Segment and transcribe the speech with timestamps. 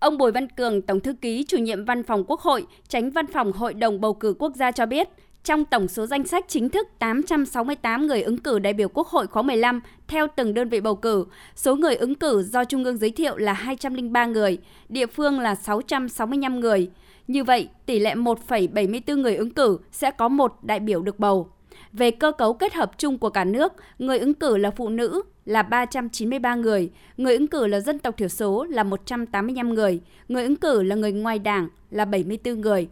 [0.00, 3.26] Ông Bùi Văn Cường, Tổng thư ký chủ nhiệm Văn phòng Quốc hội, tránh Văn
[3.26, 5.08] phòng Hội đồng bầu cử quốc gia cho biết,
[5.44, 9.26] trong tổng số danh sách chính thức 868 người ứng cử đại biểu Quốc hội
[9.26, 12.98] khóa 15 theo từng đơn vị bầu cử, số người ứng cử do Trung ương
[12.98, 14.58] giới thiệu là 203 người,
[14.88, 16.90] địa phương là 665 người.
[17.28, 21.48] Như vậy, tỷ lệ 1,74 người ứng cử sẽ có một đại biểu được bầu.
[21.92, 25.22] Về cơ cấu kết hợp chung của cả nước, người ứng cử là phụ nữ
[25.48, 30.42] là 393 người, người ứng cử là dân tộc thiểu số là 185 người, người
[30.42, 32.88] ứng cử là người ngoài đảng là 74 người.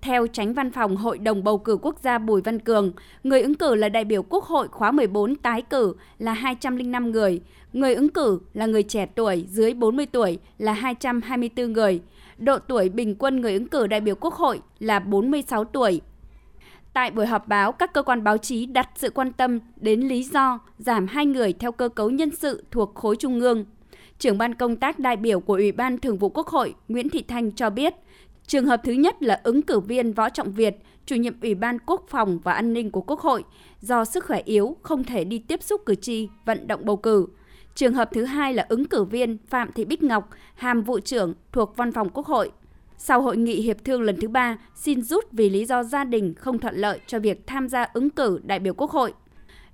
[0.00, 2.92] Theo tránh văn phòng Hội đồng bầu cử quốc gia Bùi Văn Cường,
[3.24, 7.40] người ứng cử là đại biểu Quốc hội khóa 14 tái cử là 205 người,
[7.72, 12.00] người ứng cử là người trẻ tuổi dưới 40 tuổi là 224 người,
[12.38, 16.00] độ tuổi bình quân người ứng cử đại biểu Quốc hội là 46 tuổi.
[16.92, 20.22] Tại buổi họp báo, các cơ quan báo chí đặt sự quan tâm đến lý
[20.22, 23.64] do giảm hai người theo cơ cấu nhân sự thuộc khối trung ương.
[24.18, 27.22] Trưởng ban công tác đại biểu của Ủy ban Thường vụ Quốc hội Nguyễn Thị
[27.22, 27.94] Thanh cho biết,
[28.46, 31.78] trường hợp thứ nhất là ứng cử viên Võ Trọng Việt, chủ nhiệm Ủy ban
[31.86, 33.44] Quốc phòng và An ninh của Quốc hội,
[33.80, 37.26] do sức khỏe yếu không thể đi tiếp xúc cử tri, vận động bầu cử.
[37.74, 41.34] Trường hợp thứ hai là ứng cử viên Phạm Thị Bích Ngọc, hàm vụ trưởng
[41.52, 42.50] thuộc Văn phòng Quốc hội.
[42.98, 46.34] Sau hội nghị hiệp thương lần thứ ba, xin rút vì lý do gia đình
[46.34, 49.12] không thuận lợi cho việc tham gia ứng cử đại biểu Quốc hội.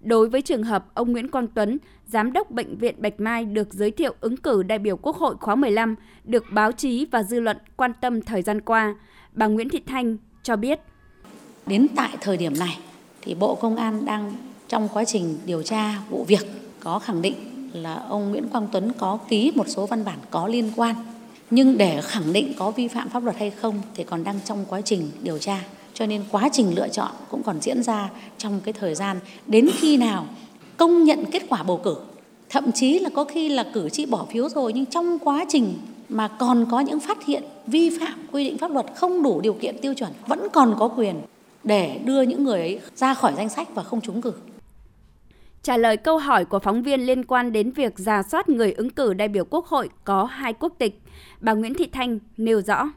[0.01, 3.75] Đối với trường hợp ông Nguyễn Quang Tuấn, Giám đốc Bệnh viện Bạch Mai được
[3.75, 7.41] giới thiệu ứng cử đại biểu Quốc hội khóa 15, được báo chí và dư
[7.41, 8.95] luận quan tâm thời gian qua,
[9.33, 10.81] bà Nguyễn Thị Thanh cho biết.
[11.67, 12.79] Đến tại thời điểm này,
[13.23, 14.33] thì Bộ Công an đang
[14.69, 16.47] trong quá trình điều tra vụ việc
[16.81, 17.35] có khẳng định
[17.73, 20.95] là ông Nguyễn Quang Tuấn có ký một số văn bản có liên quan
[21.51, 24.65] nhưng để khẳng định có vi phạm pháp luật hay không thì còn đang trong
[24.69, 25.65] quá trình điều tra.
[25.95, 29.71] Cho nên quá trình lựa chọn cũng còn diễn ra trong cái thời gian đến
[29.79, 30.27] khi nào
[30.77, 31.97] công nhận kết quả bầu cử.
[32.51, 35.75] Thậm chí là có khi là cử tri bỏ phiếu rồi, nhưng trong quá trình
[36.09, 39.53] mà còn có những phát hiện vi phạm quy định pháp luật không đủ điều
[39.53, 41.21] kiện tiêu chuẩn, vẫn còn có quyền
[41.65, 44.33] để đưa những người ấy ra khỏi danh sách và không trúng cử.
[45.65, 48.91] Trả lời câu hỏi của phóng viên liên quan đến việc giả soát người ứng
[48.91, 51.01] cử đại biểu Quốc hội có hai quốc tịch,
[51.41, 52.91] bà Nguyễn Thị Thanh nêu rõ.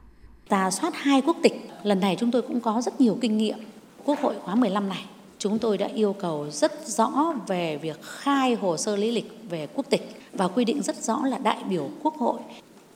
[0.49, 3.57] Giả soát hai quốc tịch, lần này chúng tôi cũng có rất nhiều kinh nghiệm.
[4.05, 5.05] Quốc hội khóa 15 này,
[5.37, 9.67] chúng tôi đã yêu cầu rất rõ về việc khai hồ sơ lý lịch về
[9.73, 12.39] quốc tịch và quy định rất rõ là đại biểu Quốc hội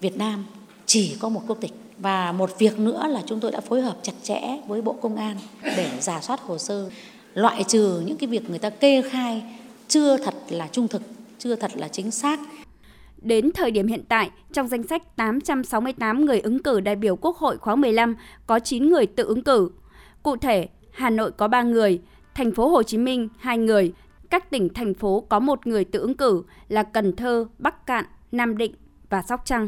[0.02, 0.46] Việt Nam
[0.86, 1.74] chỉ có một quốc tịch.
[1.98, 5.16] Và một việc nữa là chúng tôi đã phối hợp chặt chẽ với Bộ Công
[5.16, 6.90] an để giả soát hồ sơ,
[7.34, 9.44] loại trừ những cái việc người ta kê khai
[9.92, 11.02] chưa thật là trung thực,
[11.38, 12.40] chưa thật là chính xác.
[13.18, 17.38] Đến thời điểm hiện tại, trong danh sách 868 người ứng cử đại biểu Quốc
[17.38, 18.16] hội khóa 15
[18.48, 19.72] có 9 người tự ứng cử.
[20.24, 22.02] Cụ thể, Hà Nội có 3 người,
[22.36, 23.94] thành phố Hồ Chí Minh 2 người,
[24.30, 28.06] các tỉnh thành phố có một người tự ứng cử là Cần Thơ, Bắc Cạn,
[28.32, 28.76] Nam Định
[29.10, 29.68] và Sóc Trăng.